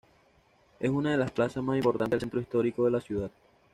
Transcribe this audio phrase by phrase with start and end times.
[0.79, 3.29] Es una de las plazas más importantes del centro histórico de la ciudad.